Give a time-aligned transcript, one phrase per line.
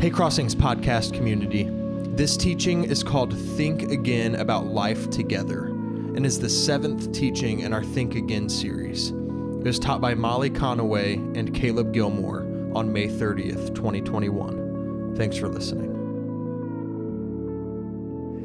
[0.00, 1.68] Hey Crossings podcast community.
[2.14, 7.72] This teaching is called Think Again About Life Together and is the seventh teaching in
[7.72, 9.10] our Think Again series.
[9.10, 12.42] It was taught by Molly Conaway and Caleb Gilmore
[12.76, 15.16] on May 30th, 2021.
[15.16, 15.96] Thanks for listening.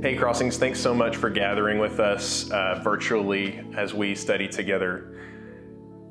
[0.02, 5.20] Hey Crossings, thanks so much for gathering with us uh, virtually as we study together.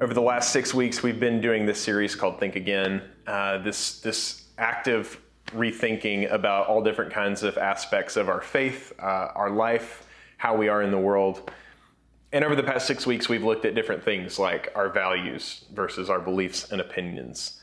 [0.01, 3.03] Over the last six weeks, we've been doing this series called Think Again.
[3.27, 9.29] Uh, this this active rethinking about all different kinds of aspects of our faith, uh,
[9.35, 10.07] our life,
[10.39, 11.51] how we are in the world.
[12.33, 16.09] And over the past six weeks, we've looked at different things like our values versus
[16.09, 17.61] our beliefs and opinions,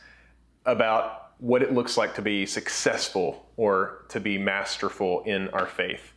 [0.65, 6.13] about what it looks like to be successful or to be masterful in our faith.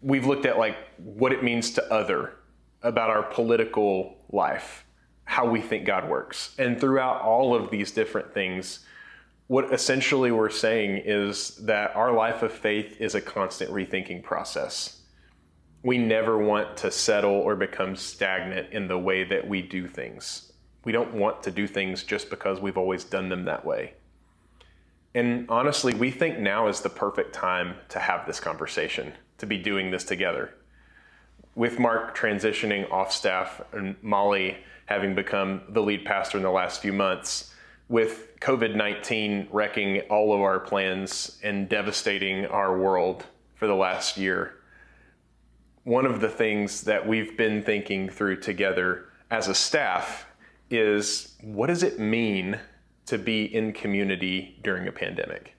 [0.00, 2.34] We've looked at like what it means to other,
[2.82, 4.84] about our political life,
[5.24, 6.54] how we think God works.
[6.58, 8.86] And throughout all of these different things,
[9.48, 15.00] what essentially we're saying is that our life of faith is a constant rethinking process.
[15.82, 20.52] We never want to settle or become stagnant in the way that we do things.
[20.84, 23.94] We don't want to do things just because we've always done them that way.
[25.14, 29.56] And honestly, we think now is the perfect time to have this conversation, to be
[29.56, 30.54] doing this together.
[31.54, 36.82] With Mark transitioning off staff and Molly having become the lead pastor in the last
[36.82, 37.54] few months,
[37.88, 44.16] with COVID 19 wrecking all of our plans and devastating our world for the last
[44.16, 44.54] year,
[45.84, 50.26] one of the things that we've been thinking through together as a staff
[50.70, 52.58] is what does it mean
[53.06, 55.54] to be in community during a pandemic?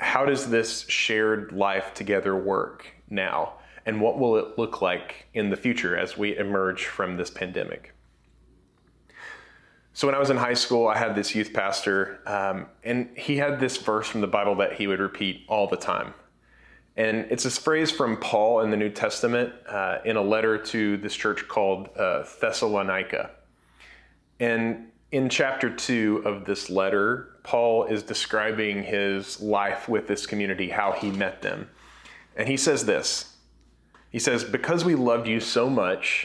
[0.00, 3.54] How does this shared life together work now?
[3.86, 7.94] And what will it look like in the future as we emerge from this pandemic?
[10.00, 13.36] So when I was in high school, I had this youth pastor, um, and he
[13.36, 16.14] had this verse from the Bible that he would repeat all the time.
[16.96, 20.96] And it's this phrase from Paul in the New Testament uh, in a letter to
[20.96, 23.32] this church called uh, Thessalonica.
[24.38, 30.70] And in chapter two of this letter, Paul is describing his life with this community,
[30.70, 31.68] how he met them.
[32.36, 33.36] And he says this
[34.08, 36.24] He says, Because we loved you so much,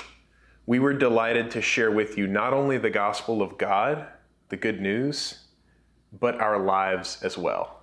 [0.65, 4.07] we were delighted to share with you not only the gospel of God,
[4.49, 5.45] the good news,
[6.19, 7.81] but our lives as well.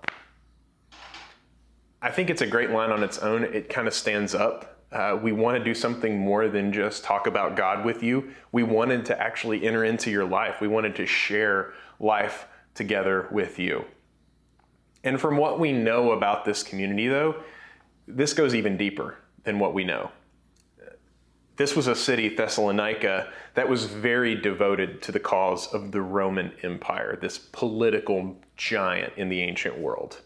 [2.01, 3.45] I think it's a great line on its own.
[3.45, 4.81] It kind of stands up.
[4.91, 8.31] Uh, we want to do something more than just talk about God with you.
[8.51, 10.59] We wanted to actually enter into your life.
[10.59, 13.85] We wanted to share life together with you.
[15.05, 17.35] And from what we know about this community, though,
[18.07, 20.11] this goes even deeper than what we know
[21.55, 26.51] this was a city, Thessalonica, that was very devoted to the cause of the Roman
[26.63, 30.21] Empire, this political giant in the ancient world.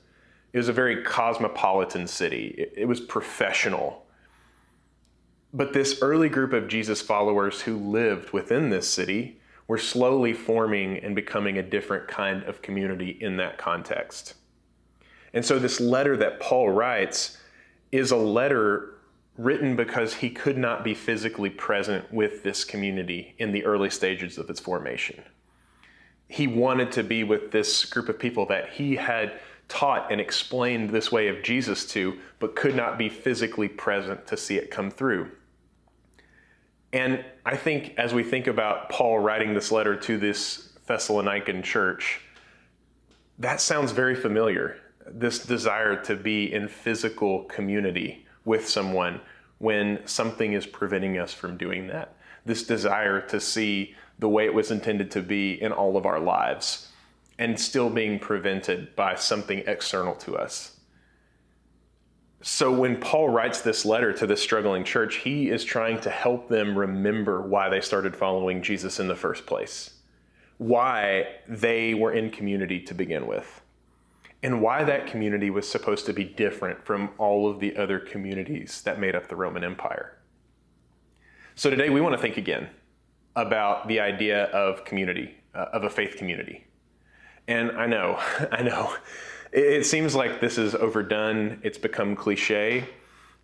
[0.53, 4.05] It was a very cosmopolitan city, it, was professional.
[5.53, 10.97] But this early group of Jesus followers who lived within this city were slowly forming
[10.99, 14.35] and becoming a different kind of community in that context.
[15.33, 17.37] And so, this letter that Paul writes
[17.91, 18.96] is a letter
[19.37, 24.37] written because he could not be physically present with this community in the early stages
[24.37, 25.23] of its formation.
[26.27, 29.39] He wanted to be with this group of people that he had
[29.69, 34.37] taught and explained this way of Jesus to, but could not be physically present to
[34.37, 35.29] see it come through.
[36.91, 42.21] And I think as we think about Paul writing this letter to this Thessalonican church,
[43.39, 44.79] that sounds very familiar.
[45.05, 49.19] This desire to be in physical community with someone
[49.59, 52.15] when something is preventing us from doing that.
[52.45, 56.19] This desire to see the way it was intended to be in all of our
[56.19, 56.87] lives
[57.37, 60.77] and still being prevented by something external to us.
[62.41, 66.47] So, when Paul writes this letter to this struggling church, he is trying to help
[66.47, 69.91] them remember why they started following Jesus in the first place,
[70.57, 73.61] why they were in community to begin with
[74.43, 78.81] and why that community was supposed to be different from all of the other communities
[78.83, 80.17] that made up the Roman Empire.
[81.55, 82.69] So today we want to think again
[83.35, 86.67] about the idea of community, uh, of a faith community.
[87.47, 88.19] And I know,
[88.51, 88.95] I know,
[89.51, 92.87] it, it seems like this is overdone, it's become cliche.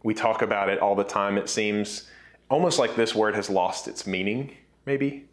[0.04, 1.38] We talk about it all the time.
[1.38, 2.10] It seems
[2.50, 4.56] almost like this word has lost its meaning,
[4.86, 5.30] maybe.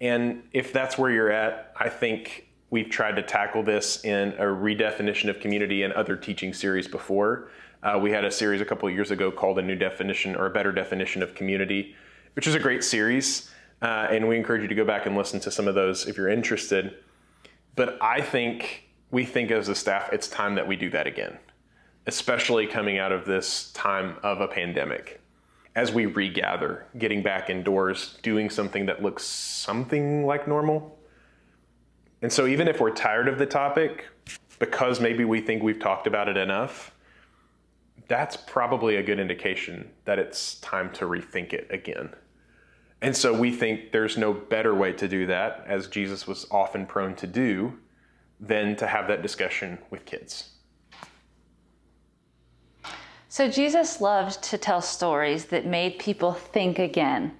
[0.00, 4.44] And if that's where you're at, I think We've tried to tackle this in a
[4.44, 7.50] redefinition of community and other teaching series before.
[7.82, 10.50] Uh, we had a series a couple years ago called A New Definition or a
[10.50, 11.94] Better Definition of Community,
[12.32, 13.50] which is a great series.
[13.82, 16.16] Uh, and we encourage you to go back and listen to some of those if
[16.16, 16.94] you're interested.
[17.76, 21.38] But I think we think as a staff it's time that we do that again,
[22.06, 25.20] especially coming out of this time of a pandemic.
[25.76, 30.98] As we regather, getting back indoors, doing something that looks something like normal.
[32.22, 34.06] And so, even if we're tired of the topic,
[34.58, 36.94] because maybe we think we've talked about it enough,
[38.06, 42.14] that's probably a good indication that it's time to rethink it again.
[43.00, 46.86] And so we think there's no better way to do that, as Jesus was often
[46.86, 47.78] prone to do,
[48.38, 50.50] than to have that discussion with kids.
[53.28, 57.32] So Jesus loved to tell stories that made people think again,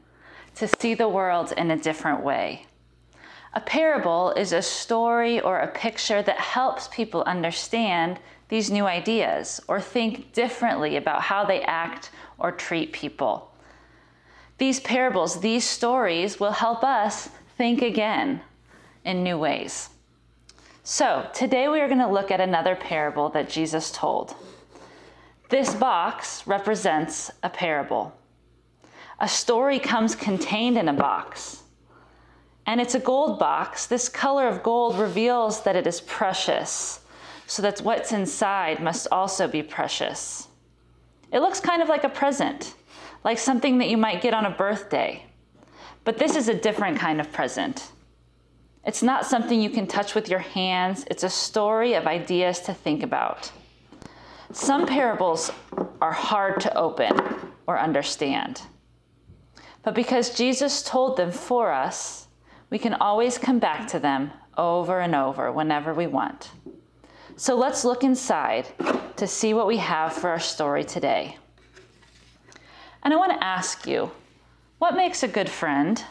[0.56, 2.66] to see the world in a different way.
[3.54, 8.18] A parable is a story or a picture that helps people understand
[8.48, 13.50] these new ideas or think differently about how they act or treat people.
[14.58, 17.28] These parables, these stories will help us
[17.58, 18.40] think again
[19.04, 19.90] in new ways.
[20.84, 24.34] So, today we are going to look at another parable that Jesus told.
[25.48, 28.16] This box represents a parable.
[29.20, 31.61] A story comes contained in a box.
[32.66, 33.86] And it's a gold box.
[33.86, 37.00] This color of gold reveals that it is precious,
[37.46, 40.48] so that what's inside must also be precious.
[41.32, 42.74] It looks kind of like a present,
[43.24, 45.24] like something that you might get on a birthday.
[46.04, 47.90] But this is a different kind of present.
[48.84, 52.74] It's not something you can touch with your hands, it's a story of ideas to
[52.74, 53.50] think about.
[54.52, 55.50] Some parables
[56.00, 57.16] are hard to open
[57.66, 58.60] or understand.
[59.82, 62.26] But because Jesus told them for us,
[62.72, 66.52] we can always come back to them over and over whenever we want.
[67.36, 68.66] So let's look inside
[69.16, 71.36] to see what we have for our story today.
[73.02, 74.10] And I want to ask you
[74.78, 76.02] what makes a good friend?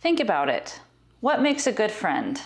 [0.00, 0.78] Think about it.
[1.18, 2.40] What makes a good friend?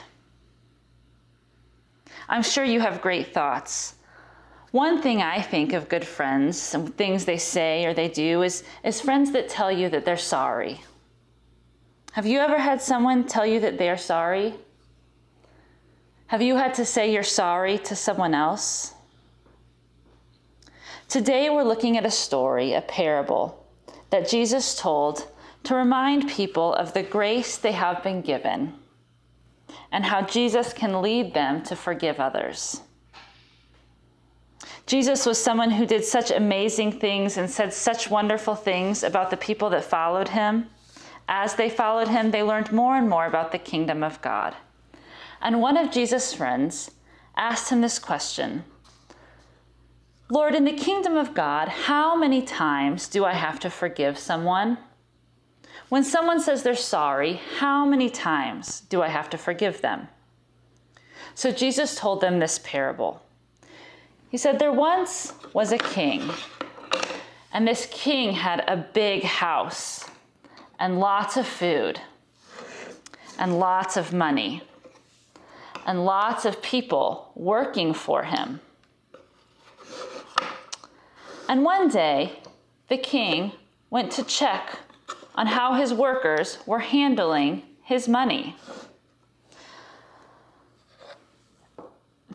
[2.30, 3.96] I'm sure you have great thoughts.
[4.70, 8.64] One thing I think of good friends, some things they say or they do, is,
[8.82, 10.80] is friends that tell you that they're sorry.
[12.12, 14.55] Have you ever had someone tell you that they're sorry?
[16.28, 18.94] Have you had to say you're sorry to someone else?
[21.08, 23.64] Today we're looking at a story, a parable,
[24.10, 25.26] that Jesus told
[25.64, 28.75] to remind people of the grace they have been given
[29.90, 32.82] and how Jesus can lead them to forgive others.
[34.87, 39.37] Jesus was someone who did such amazing things and said such wonderful things about the
[39.37, 40.69] people that followed him.
[41.28, 44.56] As they followed him, they learned more and more about the kingdom of God.
[45.42, 46.90] And one of Jesus' friends
[47.36, 48.64] asked him this question
[50.30, 54.76] Lord, in the kingdom of God, how many times do I have to forgive someone?
[55.88, 60.08] When someone says they're sorry, how many times do I have to forgive them?
[61.34, 63.22] So Jesus told them this parable.
[64.28, 66.31] He said, There once was a king,
[67.52, 70.04] and this king had a big house
[70.78, 72.00] and lots of food
[73.38, 74.62] and lots of money
[75.86, 78.60] and lots of people working for him.
[81.48, 82.40] And one day,
[82.88, 83.53] the king
[83.88, 84.79] went to check
[85.34, 88.55] on how his workers were handling his money.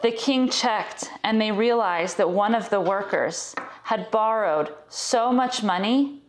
[0.01, 5.61] The king checked and they realized that one of the workers had borrowed so much
[5.61, 6.22] money,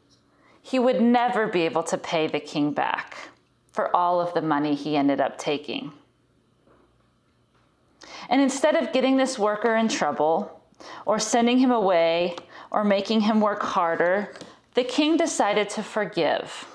[0.65, 3.19] he would never be able to pay the king back
[3.71, 5.93] for all of the money he ended up taking.
[8.31, 10.63] And instead of getting this worker in trouble
[11.05, 12.37] or sending him away
[12.71, 14.35] or making him work harder,
[14.73, 16.67] the king decided to forgive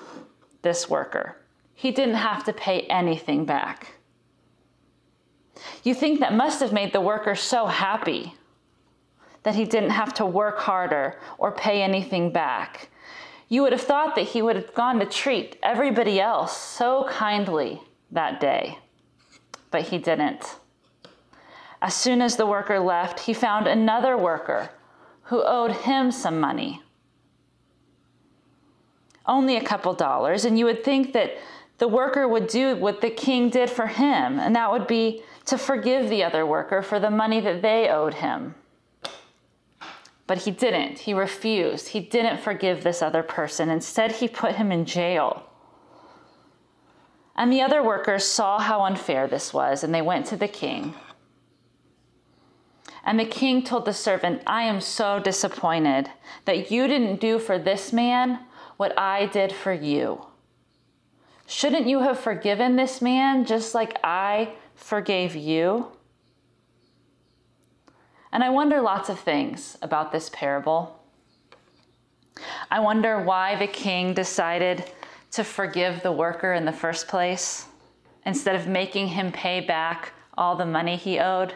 [0.62, 1.36] this worker.
[1.74, 3.94] He didn't have to pay anything back.
[5.82, 8.34] You think that must have made the worker so happy
[9.42, 12.88] that he didn't have to work harder or pay anything back.
[13.50, 17.82] You would have thought that he would have gone to treat everybody else so kindly
[18.10, 18.78] that day,
[19.70, 20.56] but he didn't.
[21.82, 24.70] As soon as the worker left, he found another worker
[25.24, 26.80] who owed him some money
[29.30, 31.38] only a couple dollars, and you would think that
[31.78, 35.56] the worker would do what the king did for him, and that would be to
[35.56, 38.54] forgive the other worker for the money that they owed him.
[40.30, 41.00] But he didn't.
[41.00, 41.88] He refused.
[41.88, 43.68] He didn't forgive this other person.
[43.68, 45.42] Instead, he put him in jail.
[47.34, 50.94] And the other workers saw how unfair this was, and they went to the king.
[53.02, 56.08] And the king told the servant, I am so disappointed
[56.44, 58.38] that you didn't do for this man
[58.76, 60.26] what I did for you.
[61.48, 65.88] Shouldn't you have forgiven this man just like I forgave you?
[68.32, 71.00] And I wonder lots of things about this parable.
[72.70, 74.90] I wonder why the king decided
[75.32, 77.66] to forgive the worker in the first place
[78.24, 81.54] instead of making him pay back all the money he owed.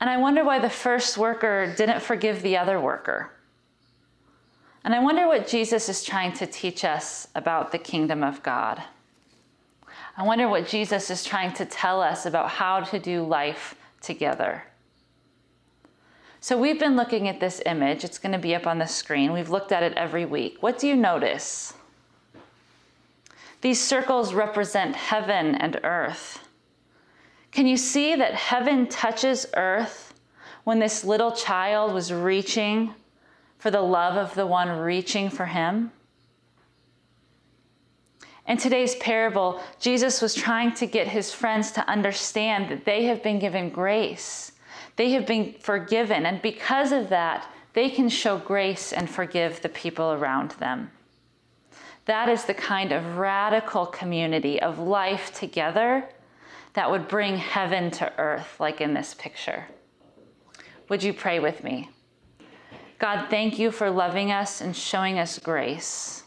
[0.00, 3.30] And I wonder why the first worker didn't forgive the other worker.
[4.84, 8.82] And I wonder what Jesus is trying to teach us about the kingdom of God.
[10.16, 14.64] I wonder what Jesus is trying to tell us about how to do life together.
[16.40, 18.04] So, we've been looking at this image.
[18.04, 19.32] It's going to be up on the screen.
[19.32, 20.58] We've looked at it every week.
[20.60, 21.74] What do you notice?
[23.62, 26.46] These circles represent heaven and earth.
[27.50, 30.14] Can you see that heaven touches earth
[30.64, 32.94] when this little child was reaching
[33.58, 35.90] for the love of the one reaching for him?
[38.46, 43.22] In today's parable, Jesus was trying to get his friends to understand that they have
[43.22, 44.52] been given grace.
[44.96, 49.68] They have been forgiven, and because of that, they can show grace and forgive the
[49.68, 50.90] people around them.
[52.06, 56.08] That is the kind of radical community of life together
[56.72, 59.66] that would bring heaven to earth, like in this picture.
[60.88, 61.90] Would you pray with me?
[62.98, 66.22] God, thank you for loving us and showing us grace.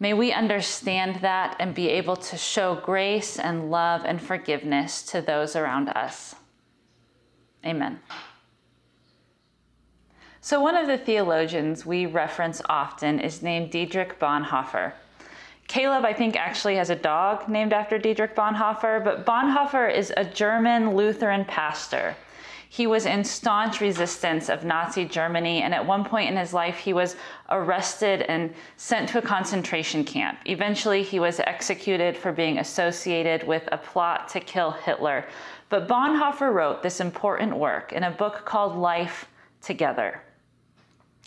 [0.00, 5.20] May we understand that and be able to show grace and love and forgiveness to
[5.20, 6.34] those around us.
[7.64, 8.00] Amen.
[10.40, 14.92] So, one of the theologians we reference often is named Dietrich Bonhoeffer.
[15.68, 20.24] Caleb, I think, actually has a dog named after Dietrich Bonhoeffer, but Bonhoeffer is a
[20.24, 22.16] German Lutheran pastor.
[22.72, 26.78] He was in staunch resistance of Nazi Germany, and at one point in his life,
[26.78, 27.16] he was
[27.50, 30.38] arrested and sent to a concentration camp.
[30.46, 35.26] Eventually, he was executed for being associated with a plot to kill Hitler.
[35.68, 39.28] But Bonhoeffer wrote this important work in a book called Life
[39.60, 40.22] Together.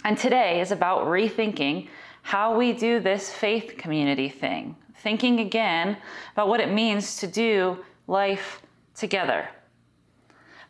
[0.04, 1.90] And today is about rethinking
[2.24, 5.98] how we do this faith community thing, thinking again
[6.34, 8.64] about what it means to do life
[8.96, 9.48] together.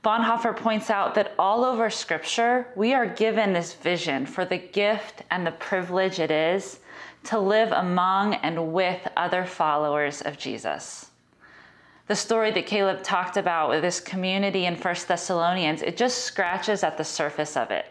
[0.05, 5.23] Bonhoeffer points out that all over Scripture, we are given this vision for the gift
[5.31, 6.79] and the privilege it is
[7.23, 11.09] to live among and with other followers of Jesus
[12.07, 16.83] the story that Caleb talked about with this community in First Thessalonians, it just scratches
[16.83, 17.85] at the surface of it.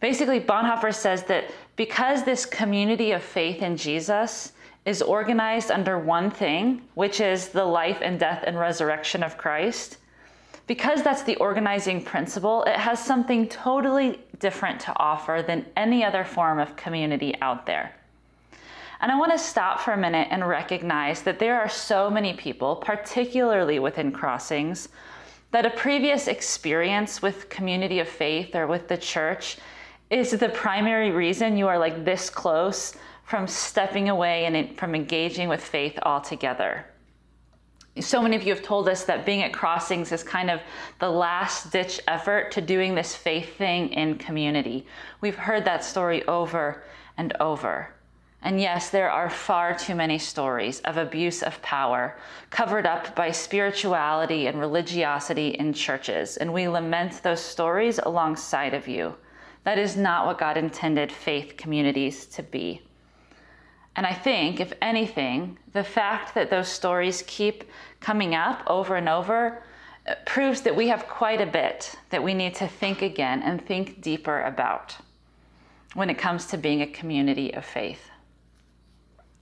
[0.00, 4.52] Basically, Bonhoeffer says that because this community of faith in Jesus
[4.86, 9.98] is organized under one thing, which is the life and death and resurrection of Christ,
[10.70, 16.22] because that's the organizing principle, it has something totally different to offer than any other
[16.22, 17.92] form of community out there.
[19.00, 22.34] And I want to stop for a minute and recognize that there are so many
[22.34, 24.90] people, particularly within crossings,
[25.50, 29.56] that a previous experience with community of faith or with the church
[30.08, 35.48] is the primary reason you are like this close from stepping away and from engaging
[35.48, 36.86] with faith altogether.
[37.98, 40.60] So many of you have told us that being at Crossings is kind of
[41.00, 44.86] the last ditch effort to doing this faith thing in community.
[45.20, 46.84] We've heard that story over
[47.16, 47.92] and over.
[48.42, 52.16] And yes, there are far too many stories of abuse of power
[52.48, 58.88] covered up by spirituality and religiosity in churches, and we lament those stories alongside of
[58.88, 59.16] you.
[59.64, 62.82] That is not what God intended faith communities to be.
[64.00, 67.64] And I think, if anything, the fact that those stories keep
[68.00, 69.62] coming up over and over
[70.08, 73.60] uh, proves that we have quite a bit that we need to think again and
[73.60, 74.96] think deeper about
[75.92, 78.08] when it comes to being a community of faith.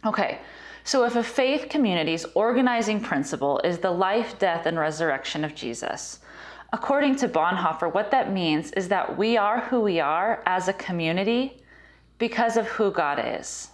[0.05, 0.41] Okay,
[0.83, 6.19] so if a faith community's organizing principle is the life, death, and resurrection of Jesus,
[6.73, 10.73] according to Bonhoeffer, what that means is that we are who we are as a
[10.73, 11.62] community
[12.19, 13.69] because of who God is.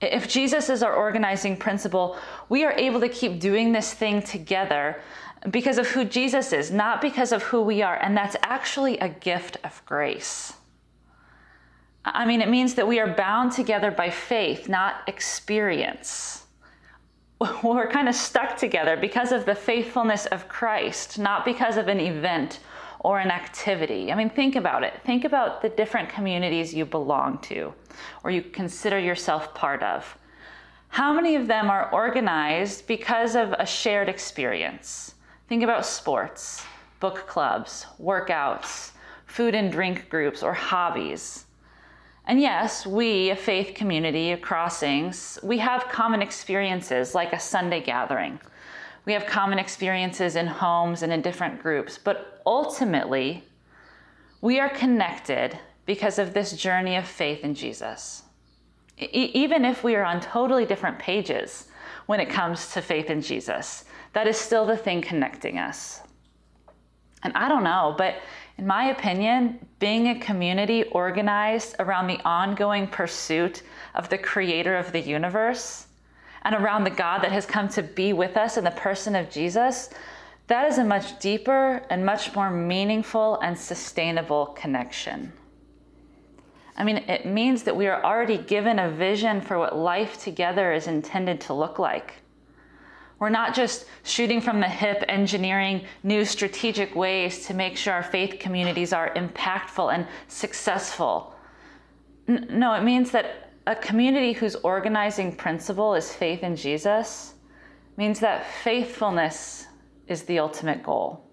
[0.00, 2.16] If Jesus is our organizing principle,
[2.48, 5.02] we are able to keep doing this thing together
[5.50, 7.96] because of who Jesus is, not because of who we are.
[7.96, 10.54] And that's actually a gift of grace.
[12.04, 16.44] I mean, it means that we are bound together by faith, not experience.
[17.62, 22.00] We're kind of stuck together because of the faithfulness of Christ, not because of an
[22.00, 22.60] event
[23.00, 24.12] or an activity.
[24.12, 24.94] I mean, think about it.
[25.04, 27.72] Think about the different communities you belong to
[28.22, 30.16] or you consider yourself part of.
[30.88, 35.14] How many of them are organized because of a shared experience?
[35.48, 36.64] Think about sports,
[36.98, 38.92] book clubs, workouts,
[39.26, 41.46] food and drink groups, or hobbies.
[42.26, 47.80] And yes, we, a faith community of crossings, we have common experiences like a Sunday
[47.80, 48.38] gathering.
[49.06, 51.98] We have common experiences in homes and in different groups,
[52.46, 53.44] ultimately,
[54.40, 58.22] we are connected because of this journey of faith in Jesus.
[58.98, 61.68] E- even if we are on totally different pages
[62.06, 66.02] when it comes to faith in Jesus, that is still the thing connecting us.
[67.22, 68.16] And I don't know, but
[68.56, 73.62] in my opinion, being a community organized around the ongoing pursuit
[73.94, 75.86] of the creator of the universe
[76.42, 79.30] and around the God that has come to be with us in the person of
[79.30, 79.90] Jesus,
[80.50, 85.32] that is a much deeper and much more meaningful and sustainable connection.
[86.76, 90.72] I mean, it means that we are already given a vision for what life together
[90.72, 92.14] is intended to look like.
[93.20, 98.02] We're not just shooting from the hip, engineering new strategic ways to make sure our
[98.02, 101.32] faith communities are impactful and successful.
[102.26, 107.34] N- no, it means that a community whose organizing principle is faith in Jesus
[107.96, 109.68] means that faithfulness
[110.10, 111.24] is the ultimate goal.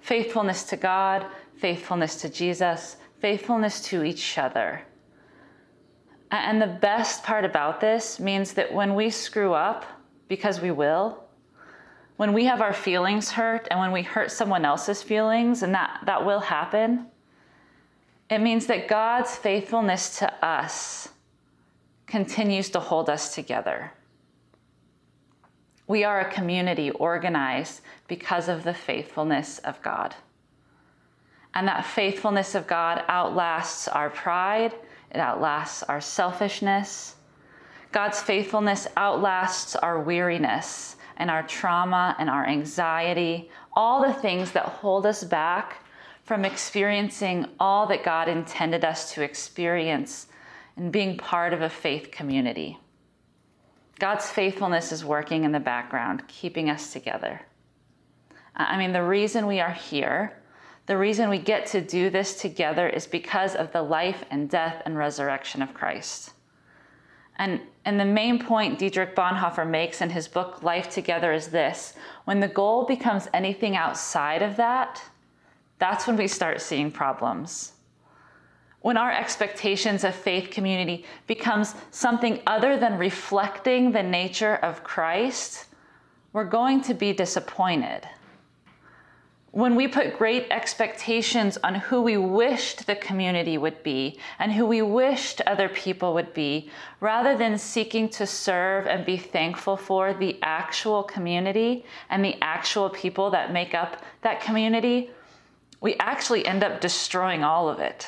[0.00, 4.82] Faithfulness to God, faithfulness to Jesus, faithfulness to each other.
[6.30, 9.84] And the best part about this means that when we screw up,
[10.28, 11.24] because we will,
[12.16, 16.00] when we have our feelings hurt and when we hurt someone else's feelings, and that,
[16.06, 17.06] that will happen,
[18.30, 21.08] it means that God's faithfulness to us
[22.06, 23.92] continues to hold us together.
[25.90, 30.14] We are a community organized because of the faithfulness of God.
[31.52, 34.72] And that faithfulness of God outlasts our pride,
[35.10, 37.16] it outlasts our selfishness.
[37.90, 44.66] God's faithfulness outlasts our weariness and our trauma and our anxiety, all the things that
[44.66, 45.84] hold us back
[46.22, 50.28] from experiencing all that God intended us to experience
[50.76, 52.78] and being part of a faith community.
[54.00, 57.42] God's faithfulness is working in the background, keeping us together.
[58.56, 60.40] I mean, the reason we are here
[60.90, 64.82] the reason we get to do this together is because of the life and death
[64.84, 66.32] and resurrection of Christ.
[67.36, 71.94] And, and the main point Dietrich Bonhoeffer makes in his book Life Together is this
[72.24, 75.00] when the goal becomes anything outside of that,
[75.78, 77.74] that's when we start seeing problems.
[78.80, 85.66] When our expectations of faith community becomes something other than reflecting the nature of Christ,
[86.32, 88.08] we're going to be disappointed
[89.52, 94.64] when we put great expectations on who we wished the community would be and who
[94.64, 100.14] we wished other people would be, rather than seeking to serve and be thankful for
[100.14, 105.10] the actual community and the actual people that make up that community,
[105.80, 108.06] we actually end up destroying all of it.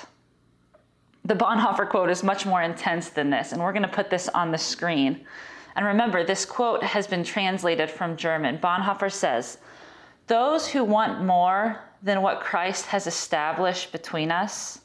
[1.24, 4.28] The Bonhoeffer quote is much more intense than this, and we're going to put this
[4.28, 5.24] on the screen.
[5.76, 8.58] And remember, this quote has been translated from German.
[8.58, 9.58] Bonhoeffer says,
[10.26, 14.80] those who want more than what Christ has established between us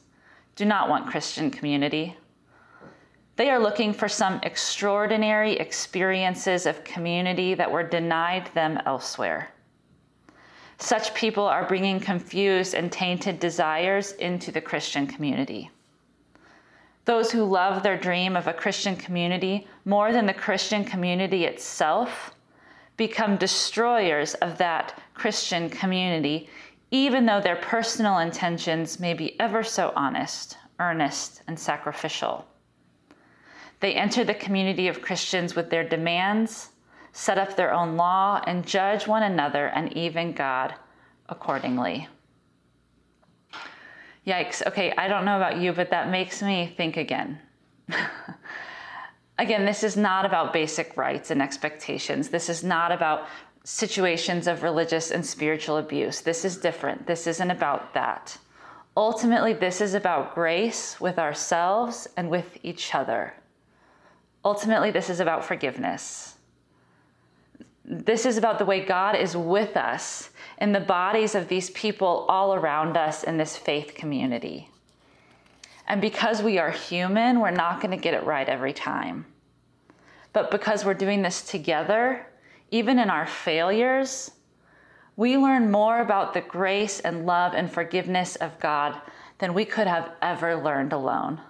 [0.56, 2.16] do not want Christian community.
[3.36, 9.50] They are looking for some extraordinary experiences of community that were denied them elsewhere.
[10.78, 15.70] Such people are bringing confused and tainted desires into the Christian community.
[17.08, 22.34] Those who love their dream of a Christian community more than the Christian community itself
[22.98, 26.50] become destroyers of that Christian community,
[26.90, 32.44] even though their personal intentions may be ever so honest, earnest, and sacrificial.
[33.80, 36.72] They enter the community of Christians with their demands,
[37.12, 40.74] set up their own law, and judge one another and even God
[41.30, 42.06] accordingly.
[44.28, 44.66] Yikes.
[44.66, 47.38] Okay, I don't know about you, but that makes me think again.
[49.38, 52.28] Again, this is not about basic rights and expectations.
[52.28, 53.28] This is not about
[53.62, 56.20] situations of religious and spiritual abuse.
[56.20, 57.06] This is different.
[57.06, 58.36] This isn't about that.
[58.96, 63.32] Ultimately, this is about grace with ourselves and with each other.
[64.44, 66.34] Ultimately, this is about forgiveness.
[67.84, 72.26] This is about the way God is with us in the bodies of these people
[72.28, 74.68] all around us in this faith community.
[75.86, 79.24] And because we are human, we're not going to get it right every time.
[80.32, 82.26] But because we're doing this together,
[82.70, 84.32] even in our failures,
[85.16, 89.00] we learn more about the grace and love and forgiveness of God
[89.38, 91.40] than we could have ever learned alone.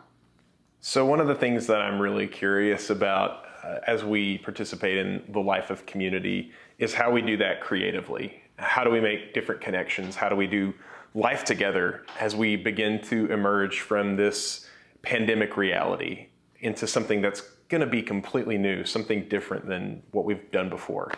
[0.81, 5.25] So, one of the things that I'm really curious about uh, as we participate in
[5.29, 8.42] the life of community is how we do that creatively.
[8.59, 10.16] How do we make different connections?
[10.16, 10.75] How do we do
[11.14, 14.66] life together as we begin to emerge from this
[15.03, 16.27] pandemic reality
[16.61, 21.12] into something that's going to be completely new, something different than what we've done before.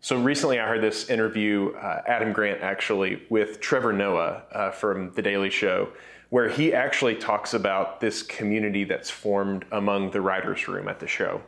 [0.00, 5.12] So recently, I heard this interview, uh, Adam Grant actually, with Trevor Noah uh, from
[5.12, 5.90] The Daily Show,
[6.30, 11.06] where he actually talks about this community that's formed among the writers' room at the
[11.06, 11.40] show.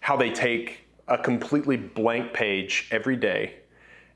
[0.00, 3.59] How they take a completely blank page every day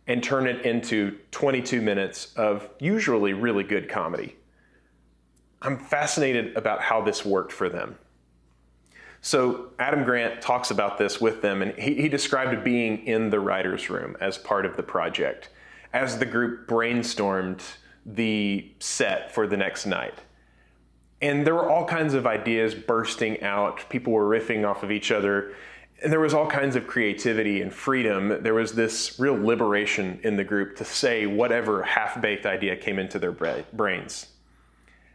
[0.07, 4.37] and turn it into 22 minutes of usually really good comedy.
[5.63, 7.97] I'm fascinated about how this worked for them.
[9.23, 13.41] So Adam Grant talks about this with them, and he, he described being in the
[13.41, 15.49] writer's room as part of the project
[15.95, 17.63] as the group brainstormed
[18.05, 20.19] the set for the next night.
[21.23, 23.89] And there were all kinds of ideas bursting out.
[23.89, 25.55] People were riffing off of each other.
[26.05, 28.43] And there was all kinds of creativity and freedom.
[28.43, 32.99] There was this real liberation in the group to say whatever half baked idea came
[32.99, 34.27] into their brains.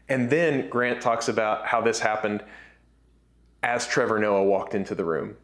[0.09, 2.43] And then Grant talks about how this happened
[3.61, 5.37] as Trevor Noah walked into the room.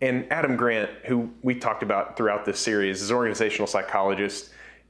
[0.00, 4.48] And Adam Grant, who we talked about throughout this series, is an organizational psychologist.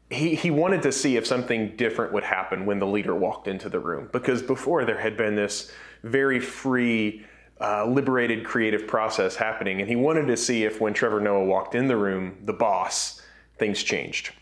[0.08, 3.68] He, he wanted to see if something different would happen when the leader walked into
[3.68, 5.72] the room because before there had been this
[6.04, 7.26] very free,
[7.60, 9.80] uh, liberated creative process happening.
[9.80, 13.20] And he wanted to see if when Trevor Noah walked in the room, the boss,
[13.58, 14.32] things changed.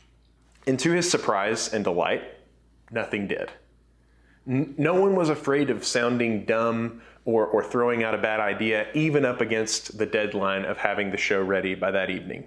[0.66, 2.22] And to his surprise and delight,
[2.90, 3.50] nothing did.
[4.46, 8.86] N- no one was afraid of sounding dumb or, or throwing out a bad idea,
[8.94, 12.46] even up against the deadline of having the show ready by that evening.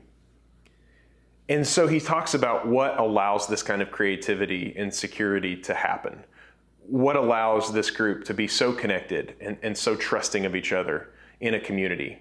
[1.50, 6.24] And so he talks about what allows this kind of creativity and security to happen.
[6.86, 11.14] What allows this group to be so connected and, and so trusting of each other
[11.40, 12.20] in a community.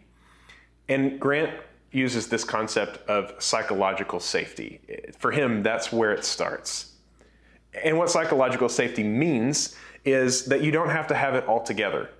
[0.89, 1.53] And Grant
[1.93, 4.81] uses this concept of psychological safety.
[5.19, 6.93] For him, that's where it starts.
[7.85, 12.11] And what psychological safety means is that you don't have to have it all together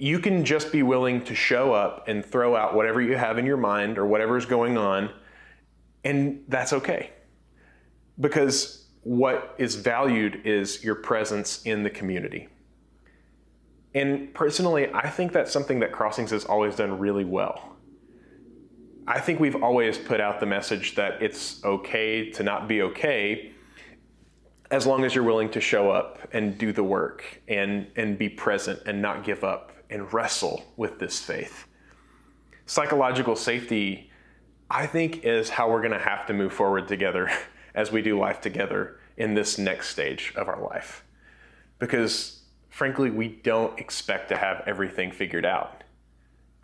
[0.00, 3.44] you can just be willing to show up and throw out whatever you have in
[3.44, 5.10] your mind or whatever is going on,
[6.04, 7.10] and that's okay.
[8.18, 12.48] Because what is valued is your presence in the community.
[13.94, 17.76] And personally, I think that's something that Crossings has always done really well.
[19.06, 23.52] I think we've always put out the message that it's okay to not be okay
[24.70, 28.28] as long as you're willing to show up and do the work and, and be
[28.28, 31.66] present and not give up and wrestle with this faith.
[32.66, 34.10] Psychological safety,
[34.70, 37.28] I think, is how we're going to have to move forward together
[37.74, 41.04] as we do life together in this next stage of our life.
[41.78, 45.84] Because frankly, we don't expect to have everything figured out.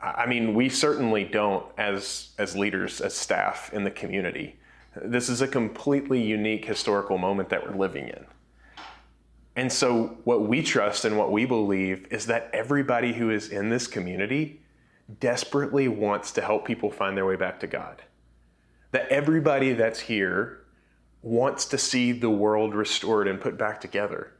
[0.01, 4.57] I mean, we certainly don't as, as leaders, as staff in the community.
[4.95, 8.27] This is a completely unique historical moment that we're living in.
[9.57, 13.71] And so, what we trust and what we believe is that everybody who is in
[13.71, 14.61] this community
[15.19, 18.03] desperately wants to help people find their way back to God.
[18.93, 20.61] That everybody that's here
[21.27, 24.31] wants to see the world restored and put back together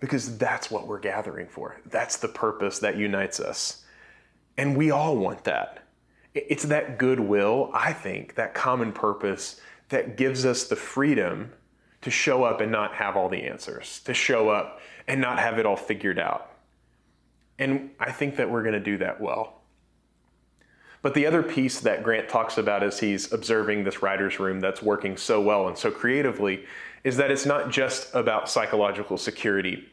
[0.00, 1.80] because that's what we're gathering for.
[1.86, 3.84] That's the purpose that unites us.
[4.58, 5.84] And we all want that.
[6.34, 11.52] It's that goodwill, I think, that common purpose that gives us the freedom
[12.02, 15.58] to show up and not have all the answers, to show up and not have
[15.58, 16.50] it all figured out.
[17.58, 19.62] And I think that we're going to do that well.
[21.06, 24.82] But the other piece that Grant talks about as he's observing this writer's room that's
[24.82, 26.64] working so well and so creatively
[27.04, 29.88] is that it's not just about psychological security.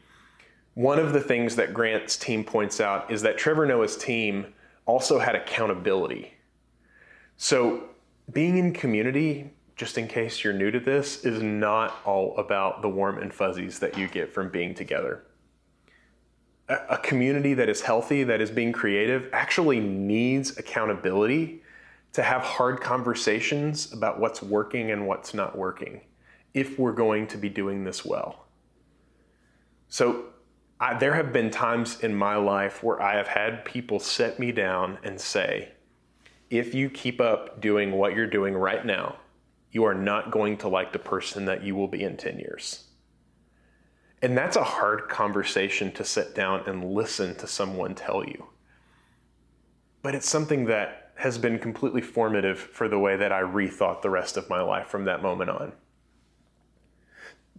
[0.74, 4.52] One of the things that Grant's team points out is that Trevor Noah's team
[4.86, 6.34] also had accountability.
[7.36, 7.90] So,
[8.32, 12.88] being in community just in case you're new to this, is not all about the
[12.88, 15.22] warm and fuzzies that you get from being together.
[16.68, 21.62] A, community that is healthy, that is being creative, actually needs accountability
[22.14, 26.00] to have hard conversations about what's working and what's not working
[26.54, 28.46] if we're going to be doing this well.
[29.88, 30.26] So,
[30.80, 34.50] I, there have been times in my life where I have had people set me
[34.50, 35.72] down and say,
[36.50, 39.16] if you keep up doing what you're doing right now,
[39.70, 42.84] you are not going to like the person that you will be in 10 years.
[44.24, 48.46] And that's a hard conversation to sit down and listen to someone tell you.
[50.00, 54.08] But it's something that has been completely formative for the way that I rethought the
[54.08, 55.72] rest of my life from that moment on.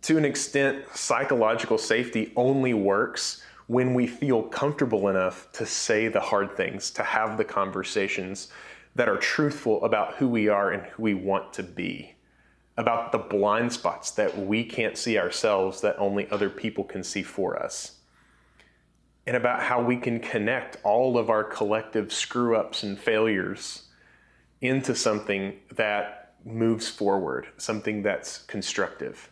[0.02, 6.20] To an extent, psychological safety only works when we feel comfortable enough to say the
[6.20, 8.48] hard things, to have the conversations
[8.96, 12.15] that are truthful about who we are and who we want to be,
[12.78, 17.24] about the blind spots that we can't see ourselves that only other people can see
[17.24, 18.00] for us,
[19.26, 23.84] and about how we can connect all of our collective screw ups and failures
[24.62, 29.32] into something that moves forward, something that's constructive.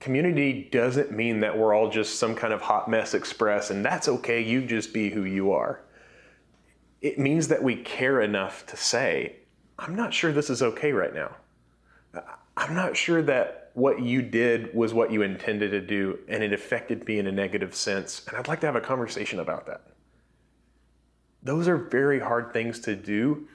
[0.00, 4.08] Community doesn't mean that we're all just some kind of hot mess express and that's
[4.08, 5.80] okay, you just be who you are.
[7.00, 9.36] It means that we care enough to say,
[9.78, 11.36] I'm not sure this is okay right now.
[12.56, 16.52] I'm not sure that what you did was what you intended to do and it
[16.52, 18.22] affected me in a negative sense.
[18.26, 19.82] And I'd like to have a conversation about that.
[21.42, 23.46] Those are very hard things to do.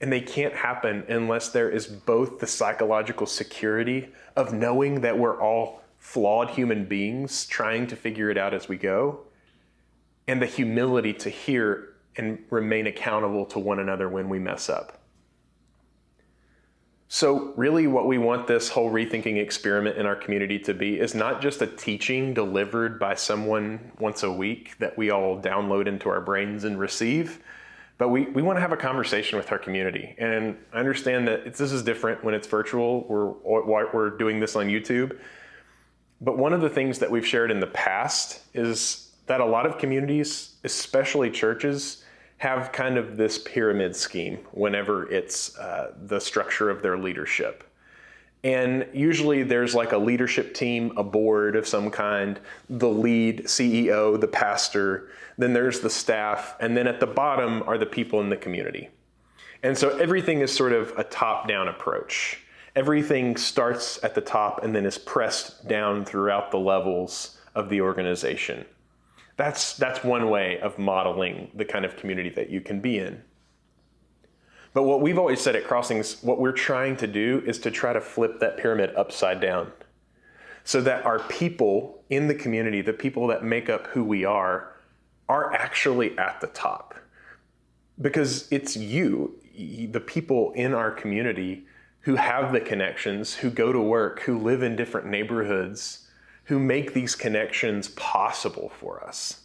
[0.00, 5.40] And they can't happen unless there is both the psychological security of knowing that we're
[5.40, 9.20] all flawed human beings trying to figure it out as we go,
[10.26, 14.98] and the humility to hear and remain accountable to one another when we mess up.
[17.14, 21.14] So, really, what we want this whole rethinking experiment in our community to be is
[21.14, 26.08] not just a teaching delivered by someone once a week that we all download into
[26.08, 27.40] our brains and receive,
[27.98, 30.14] but we, we want to have a conversation with our community.
[30.16, 33.04] And I understand that this is different when it's virtual.
[33.06, 35.18] We're, we're doing this on YouTube.
[36.22, 39.66] But one of the things that we've shared in the past is that a lot
[39.66, 42.01] of communities, especially churches,
[42.42, 47.62] have kind of this pyramid scheme whenever it's uh, the structure of their leadership.
[48.42, 54.20] And usually there's like a leadership team, a board of some kind, the lead CEO,
[54.20, 58.28] the pastor, then there's the staff, and then at the bottom are the people in
[58.28, 58.88] the community.
[59.62, 62.40] And so everything is sort of a top down approach.
[62.74, 67.80] Everything starts at the top and then is pressed down throughout the levels of the
[67.82, 68.64] organization.
[69.36, 73.22] That's, that's one way of modeling the kind of community that you can be in.
[74.74, 77.92] But what we've always said at Crossings, what we're trying to do is to try
[77.92, 79.72] to flip that pyramid upside down
[80.64, 84.72] so that our people in the community, the people that make up who we are,
[85.28, 86.94] are actually at the top.
[88.00, 89.38] Because it's you,
[89.90, 91.64] the people in our community
[92.00, 96.01] who have the connections, who go to work, who live in different neighborhoods,
[96.44, 99.42] who make these connections possible for us.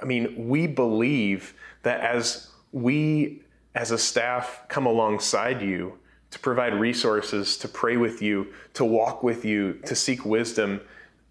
[0.00, 3.42] I mean, we believe that as we,
[3.74, 5.98] as a staff, come alongside you
[6.30, 10.80] to provide resources, to pray with you, to walk with you, to seek wisdom,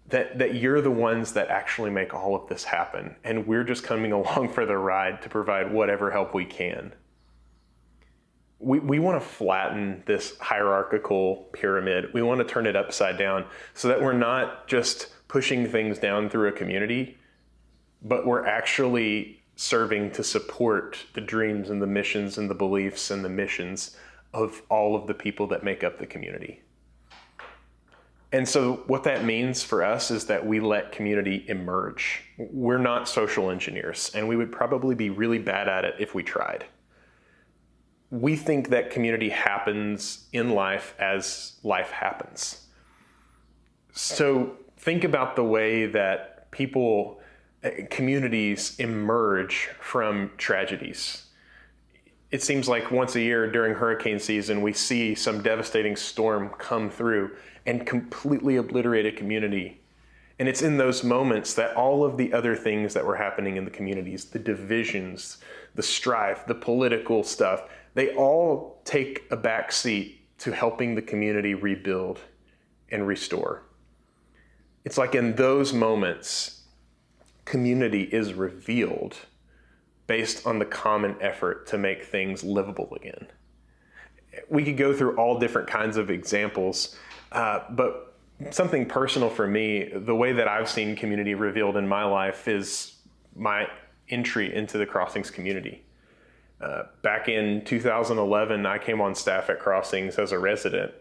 [0.08, 3.14] that, that you're the ones that actually make all of this happen.
[3.24, 6.92] And we're just coming along for the ride to provide whatever help we can
[8.60, 12.12] we, we want to flatten this hierarchical pyramid.
[12.12, 16.28] We want to turn it upside down so that we're not just pushing things down
[16.28, 17.16] through a community,
[18.02, 23.24] but we're actually serving to support the dreams and the missions and the beliefs and
[23.24, 23.96] the missions
[24.32, 26.62] of all of the people that make up the community.
[28.32, 32.22] And so, what that means for us is that we let community emerge.
[32.38, 36.22] We're not social engineers, and we would probably be really bad at it if we
[36.22, 36.64] tried
[38.10, 42.66] we think that community happens in life as life happens.
[43.92, 47.20] So think about the way that people,
[47.62, 51.26] eh, communities emerge from tragedies.
[52.30, 56.90] It seems like once a year during hurricane season, we see some devastating storm come
[56.90, 57.32] through
[57.66, 59.80] and completely obliterate a community.
[60.38, 63.64] And it's in those moments that all of the other things that were happening in
[63.64, 65.38] the communities, the divisions,
[65.74, 71.54] the strife, the political stuff, they all take a back seat to helping the community
[71.54, 72.20] rebuild
[72.90, 73.62] and restore.
[74.84, 76.62] It's like in those moments,
[77.44, 79.16] community is revealed
[80.06, 83.26] based on the common effort to make things livable again.
[84.48, 86.96] We could go through all different kinds of examples,
[87.32, 88.16] uh, but
[88.50, 92.94] something personal for me, the way that I've seen community revealed in my life is
[93.36, 93.68] my
[94.08, 95.84] entry into the Crossings community.
[96.60, 100.92] Uh, back in 2011, I came on staff at Crossings as a resident,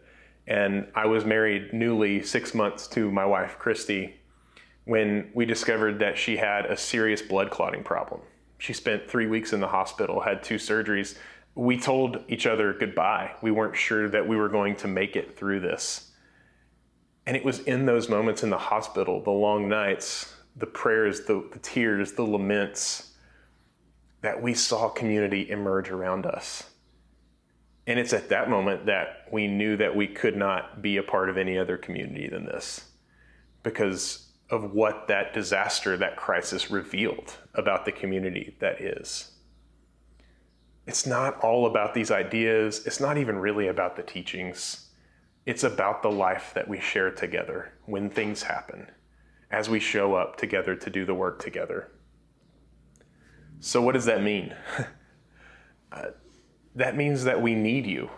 [0.48, 4.16] and I was married newly six months to my wife, Christy,
[4.86, 8.22] when we discovered that she had a serious blood clotting problem.
[8.58, 11.18] She spent three weeks in the hospital, had two surgeries.
[11.56, 13.32] We told each other goodbye.
[13.42, 16.12] We weren't sure that we were going to make it through this.
[17.26, 21.48] And it was in those moments in the hospital, the long nights, the prayers, the,
[21.52, 23.09] the tears, the laments,
[24.22, 26.64] that we saw community emerge around us.
[27.88, 31.30] And it's at that moment that we knew that we could not be a part
[31.30, 32.86] of any other community than this
[33.64, 39.32] because of what that disaster, that crisis revealed about the community that is.
[40.86, 44.88] It's not all about these ideas, it's not even really about the teachings.
[45.46, 48.90] It's about the life that we share together when things happen,
[49.50, 51.92] as we show up together to do the work together.
[53.60, 54.56] So, what does that mean?
[55.92, 56.06] uh,
[56.76, 58.10] that means that we need you,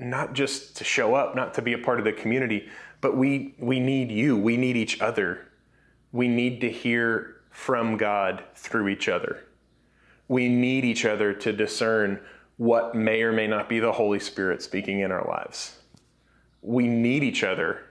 [0.00, 2.68] not just to show up, not to be a part of the community,
[3.00, 4.36] but we, we need you.
[4.36, 5.48] We need each other.
[6.12, 9.44] We need to hear from God through each other.
[10.28, 12.20] We need each other to discern
[12.56, 15.78] what may or may not be the Holy Spirit speaking in our lives.
[16.62, 17.82] We need each other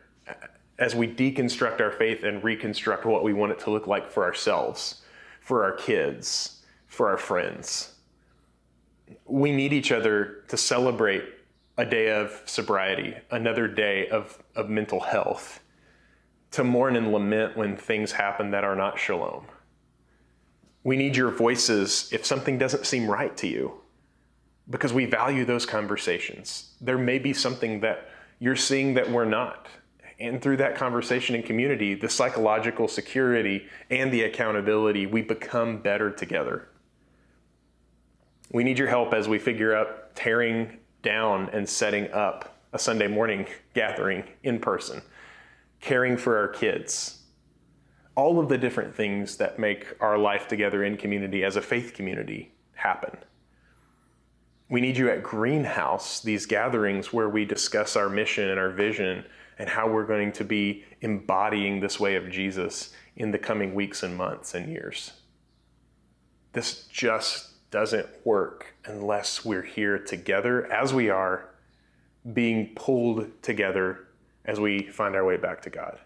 [0.79, 4.23] as we deconstruct our faith and reconstruct what we want it to look like for
[4.23, 5.00] ourselves,
[5.41, 7.95] for our kids, for our friends.
[9.25, 11.25] We need each other to celebrate
[11.77, 15.61] a day of sobriety, another day of, of mental health,
[16.51, 19.45] to mourn and lament when things happen that are not shalom.
[20.83, 23.81] We need your voices if something doesn't seem right to you,
[24.69, 26.75] because we value those conversations.
[26.79, 29.67] There may be something that you're seeing that we're not
[30.21, 36.11] and through that conversation and community, the psychological security and the accountability, we become better
[36.11, 36.67] together.
[38.51, 43.07] We need your help as we figure out tearing down and setting up a Sunday
[43.07, 45.01] morning gathering in person,
[45.79, 47.23] caring for our kids,
[48.15, 51.93] all of the different things that make our life together in community as a faith
[51.93, 53.17] community happen.
[54.69, 59.25] We need you at Greenhouse, these gatherings where we discuss our mission and our vision
[59.61, 64.01] and how we're going to be embodying this way of Jesus in the coming weeks
[64.01, 65.11] and months and years.
[66.53, 71.47] This just doesn't work unless we're here together as we are,
[72.33, 74.07] being pulled together
[74.45, 75.99] as we find our way back to God.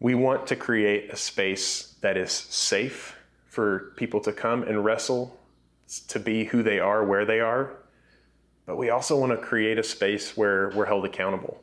[0.00, 5.38] We want to create a space that is safe for people to come and wrestle
[6.08, 7.76] to be who they are, where they are,
[8.68, 11.58] but we also want to create a space where we're held accountable,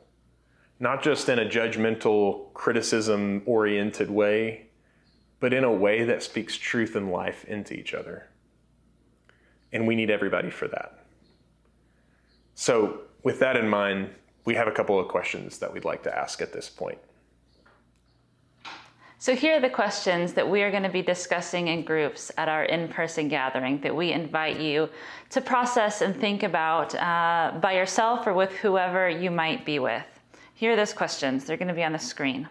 [0.80, 4.66] not just in a judgmental, criticism oriented way,
[5.38, 8.28] but in a way that speaks truth and life into each other.
[9.72, 11.04] And we need everybody for that.
[12.56, 14.10] So, with that in mind,
[14.44, 16.98] we have a couple of questions that we'd like to ask at this point.
[19.18, 22.50] So, here are the questions that we are going to be discussing in groups at
[22.50, 24.90] our in person gathering that we invite you
[25.30, 30.04] to process and think about uh, by yourself or with whoever you might be with.
[30.52, 32.46] Here are those questions, they're going to be on the screen.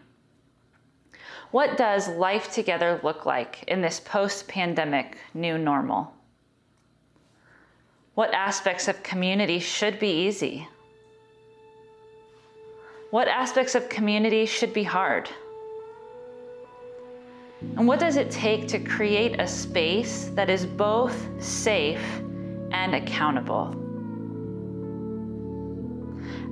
[1.52, 6.12] What does life together look like in this post pandemic new normal?
[8.16, 10.68] What aspects of community should be easy?
[13.12, 15.30] What aspects of community should be hard?
[17.62, 22.04] And what does it take to create a space that is both safe
[22.72, 23.76] and accountable?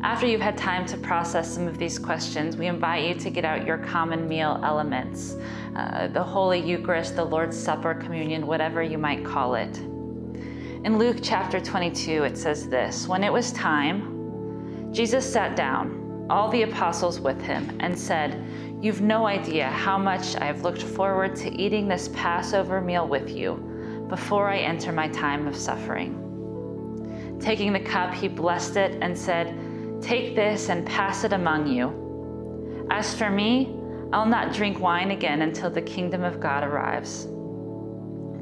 [0.01, 3.45] After you've had time to process some of these questions, we invite you to get
[3.45, 5.37] out your common meal elements
[5.75, 9.77] uh, the Holy Eucharist, the Lord's Supper, communion, whatever you might call it.
[9.77, 16.49] In Luke chapter 22, it says this When it was time, Jesus sat down, all
[16.49, 18.43] the apostles with him, and said,
[18.83, 23.29] You've no idea how much I have looked forward to eating this Passover meal with
[23.29, 27.39] you before I enter my time of suffering.
[27.39, 32.85] Taking the cup, he blessed it and said, Take this and pass it among you.
[32.91, 33.73] As for me,
[34.11, 37.29] I'll not drink wine again until the kingdom of God arrives.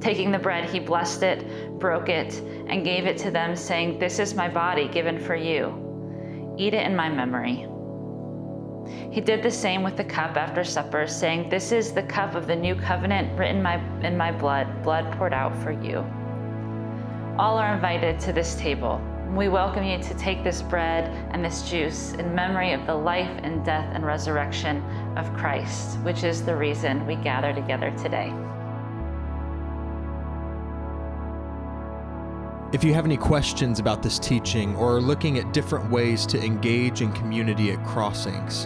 [0.03, 2.33] Taking the bread, he blessed it, broke it,
[2.65, 6.55] and gave it to them, saying, This is my body given for you.
[6.57, 7.67] Eat it in my memory.
[9.11, 12.47] He did the same with the cup after supper, saying, This is the cup of
[12.47, 16.05] the new covenant written my, in my blood, blood poured out for you.
[17.37, 19.01] All are invited to this table.
[19.35, 23.39] We welcome you to take this bread and this juice in memory of the life
[23.43, 24.83] and death and resurrection
[25.17, 28.33] of Christ, which is the reason we gather together today.
[32.73, 36.41] If you have any questions about this teaching or are looking at different ways to
[36.41, 38.65] engage in community at Crossings,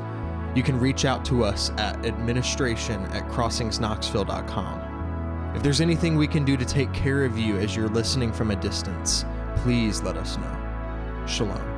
[0.53, 5.53] you can reach out to us at administration at crossingsknoxville.com.
[5.55, 8.51] If there's anything we can do to take care of you as you're listening from
[8.51, 9.25] a distance,
[9.55, 11.25] please let us know.
[11.25, 11.74] Shalom.